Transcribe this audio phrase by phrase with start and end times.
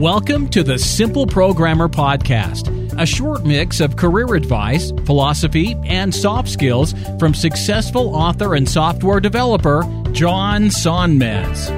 [0.00, 6.48] Welcome to the Simple Programmer Podcast, a short mix of career advice, philosophy, and soft
[6.48, 11.68] skills from successful author and software developer John Sonmez.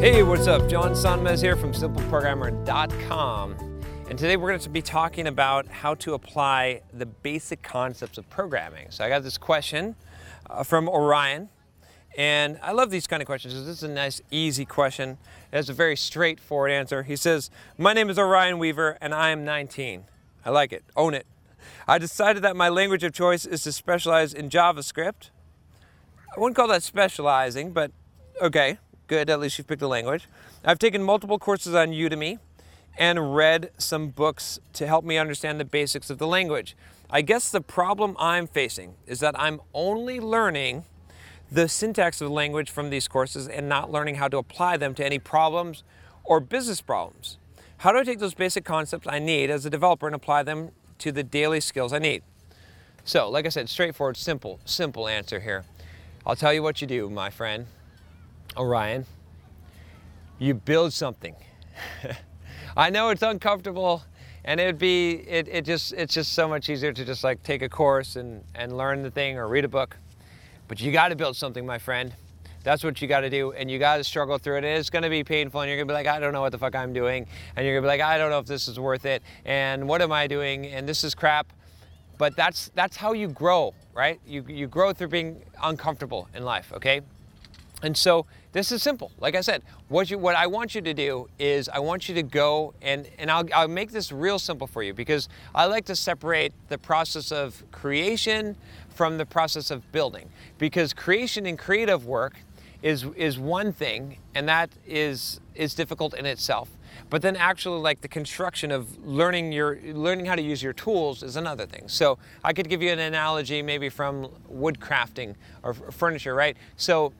[0.00, 0.68] Hey, what's up?
[0.68, 3.56] John Sonmez here from simpleprogrammer.com.
[4.08, 8.30] And today we're going to be talking about how to apply the basic concepts of
[8.30, 8.92] programming.
[8.92, 9.96] So I got this question
[10.48, 11.48] uh, from Orion.
[12.16, 15.18] And I love these kind of questions this is a nice, easy question.
[15.52, 17.02] It has a very straightforward answer.
[17.02, 20.04] He says, My name is Orion Weaver and I am 19.
[20.44, 20.84] I like it.
[20.96, 21.26] Own it.
[21.88, 25.30] I decided that my language of choice is to specialize in JavaScript.
[26.36, 27.90] I wouldn't call that specializing, but
[28.40, 29.28] okay, good.
[29.28, 30.28] At least you've picked a language.
[30.64, 32.38] I've taken multiple courses on Udemy
[32.96, 36.76] and read some books to help me understand the basics of the language.
[37.10, 40.84] I guess the problem I'm facing is that I'm only learning
[41.50, 44.94] the syntax of the language from these courses and not learning how to apply them
[44.94, 45.84] to any problems
[46.24, 47.38] or business problems.
[47.78, 50.70] How do I take those basic concepts I need as a developer and apply them
[50.98, 52.22] to the daily skills I need?
[53.04, 55.64] So, like I said, straightforward, simple, simple answer here.
[56.26, 57.66] I'll tell you what you do, my friend,
[58.56, 59.04] Orion.
[60.38, 61.36] You build something.
[62.76, 64.02] I know it's uncomfortable
[64.44, 67.62] and it'd be it, it just it's just so much easier to just like take
[67.62, 69.96] a course and, and learn the thing or read a book.
[70.68, 72.14] But you got to build something, my friend.
[72.62, 74.64] That's what you got to do, and you got to struggle through it.
[74.64, 76.52] It's going to be painful, and you're going to be like, I don't know what
[76.52, 77.26] the fuck I'm doing,
[77.56, 79.86] and you're going to be like, I don't know if this is worth it, and
[79.86, 81.52] what am I doing, and this is crap.
[82.16, 84.20] But that's that's how you grow, right?
[84.24, 87.00] You you grow through being uncomfortable in life, okay?
[87.82, 89.10] And so this is simple.
[89.18, 92.14] Like I said, what you what I want you to do is I want you
[92.14, 95.84] to go and and I'll I'll make this real simple for you because I like
[95.86, 98.56] to separate the process of creation
[98.88, 100.30] from the process of building.
[100.56, 102.38] Because creation and creative work
[102.80, 106.70] is is one thing and that is is difficult in itself.
[107.10, 111.22] But then actually like the construction of learning your learning how to use your tools
[111.22, 111.88] is another thing.
[111.88, 116.56] So i could give you an analogy maybe from wood crafting or furniture right?
[116.76, 117.12] So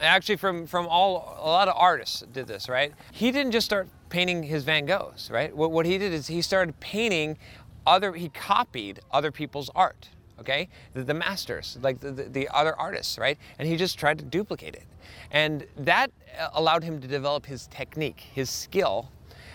[0.00, 2.92] actually from from all a lot of artists did this right?
[3.12, 5.54] He didn't just start painting his van goghs right?
[5.54, 7.38] What, what he did is he started painting
[7.86, 10.08] other he copied other people's art
[10.40, 10.68] okay?
[10.94, 13.38] The, the masters like the, the, the, other artists right?
[13.58, 14.86] And he just tried to duplicate it.
[15.30, 16.10] And that
[16.52, 19.10] allowed him to develop his technique his skill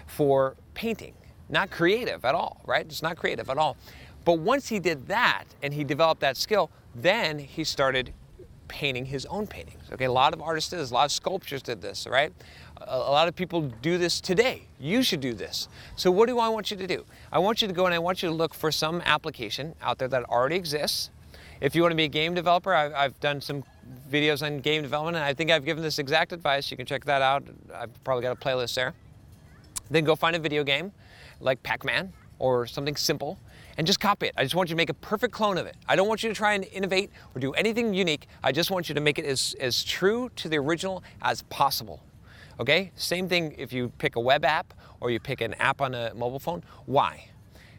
[0.08, 1.14] for painting.
[1.50, 2.86] Not creative at all right?
[2.86, 3.78] It's not creative at all.
[4.26, 8.14] But once he did that and he developed that skill then he started
[8.70, 11.62] painting his own paintings okay a lot of artists did this a lot of sculptors
[11.62, 12.32] did this right
[12.88, 14.64] a lot of people do this today.
[14.80, 15.68] You should do this.
[15.96, 17.06] So, what do I want you to do?
[17.32, 19.98] I want you to go and I want you to look for some application out
[19.98, 21.10] there that already exists.
[21.62, 23.64] If you want to be a game developer, I've, I've done some
[24.10, 26.72] videos on game development, and I think I've given this exact advice.
[26.72, 27.44] You can check that out.
[27.74, 28.94] I've probably got a playlist there.
[29.92, 30.94] Then go find a video game
[31.42, 33.38] like Pac Man or something simple
[33.78, 34.34] and just copy it.
[34.36, 35.76] I just want you to make a perfect clone of it.
[35.88, 38.28] I don't want you to try and innovate or do anything unique.
[38.44, 42.04] I just want you to make it as, as true to the original as possible.
[42.60, 42.92] Okay?
[42.96, 46.14] Same thing if you pick a web app or you pick an app on a
[46.14, 46.64] mobile phone.
[46.88, 47.30] Why?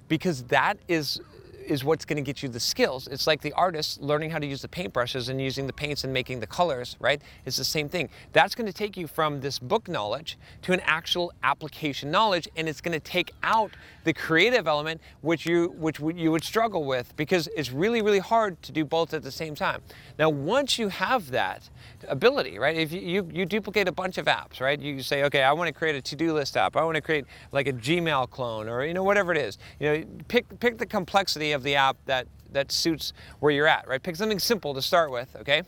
[0.08, 1.20] Because that is
[1.66, 3.06] is what's going to get you the skills.
[3.08, 6.12] It's like the artist learning how to use the paintbrushes and using the paints and
[6.12, 7.20] making the colors, right?
[7.44, 8.08] It's the same thing.
[8.32, 12.68] That's going to take you from this book knowledge to an actual application knowledge, and
[12.68, 13.72] it's going to take out
[14.04, 18.60] the creative element, which you which you would struggle with because it's really really hard
[18.62, 19.82] to do both at the same time.
[20.18, 21.68] Now, once you have that
[22.08, 22.76] ability, right?
[22.76, 24.80] If you you, you duplicate a bunch of apps, right?
[24.80, 26.76] You say, okay, I want to create a to-do list app.
[26.76, 29.58] I want to create like a Gmail clone, or you know whatever it is.
[29.78, 33.86] You know, pick pick the complexity of the app that, that suits where you're at,
[33.88, 34.02] right?
[34.02, 35.62] Pick something simple to start with, okay?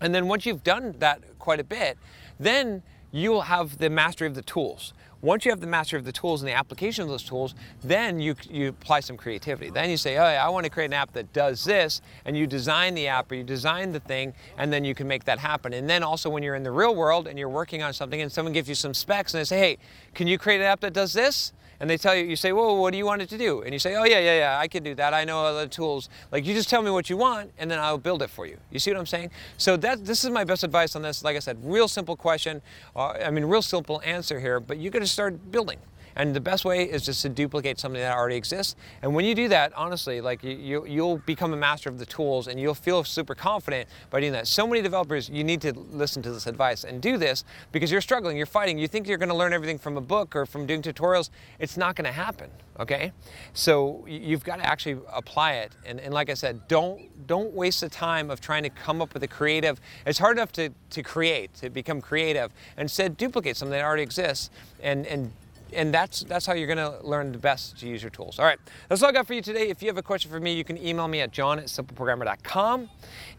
[0.00, 1.96] And then once you've done that quite a bit,
[2.40, 2.82] then
[3.12, 4.94] you'll have the mastery of the tools.
[5.20, 7.54] Once you have the mastery of the tools and the application of those tools,
[7.84, 9.70] then you, you apply some creativity.
[9.70, 12.48] Then you say, oh, I want to create an app that does this, and you
[12.48, 15.74] design the app or you design the thing, and then you can make that happen.
[15.74, 18.32] And then also when you're in the real world and you're working on something and
[18.32, 19.78] someone gives you some specs and they say, hey,
[20.12, 21.52] can you create an app that does this?
[21.82, 23.62] And they tell you, you say, well, what do you want it to do?
[23.62, 25.12] And you say, oh yeah, yeah, yeah, I can do that.
[25.12, 26.08] I know other tools.
[26.30, 28.56] Like you just tell me what you want, and then I'll build it for you.
[28.70, 29.32] You see what I'm saying?
[29.58, 31.24] So that this is my best advice on this.
[31.24, 32.62] Like I said, real simple question.
[32.94, 35.80] Uh, I mean, real simple answer here, but you got to start building.
[36.16, 38.76] And the best way is just to duplicate something that already exists.
[39.02, 42.06] And when you do that, honestly, like you, you, will become a master of the
[42.06, 44.46] tools and you'll feel super confident by doing that.
[44.46, 48.00] So many developers, you need to listen to this advice and do this because you're
[48.00, 48.78] struggling, you're fighting.
[48.78, 51.30] You think you're going to learn everything from a book or from doing tutorials.
[51.58, 52.50] It's not going to happen.
[52.80, 53.12] Okay,
[53.52, 55.72] so you've got to actually apply it.
[55.84, 59.12] And, and like I said, don't don't waste the time of trying to come up
[59.12, 59.78] with a creative.
[60.06, 62.50] It's hard enough to, to create, to become creative.
[62.78, 64.50] Instead, duplicate something that already exists
[64.82, 65.32] and and
[65.74, 68.38] and that's that's how you're going to learn the best to use your tools.
[68.38, 68.58] All right,
[68.88, 69.68] that's all I got for you today.
[69.68, 72.88] If you have a question for me, you can email me at john at simpleprogrammer.com.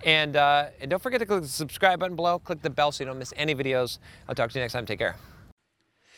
[0.05, 2.39] And, uh, and don't forget to click the subscribe button below.
[2.39, 3.99] Click the bell so you don't miss any videos.
[4.27, 4.85] I'll talk to you next time.
[4.85, 5.15] Take care.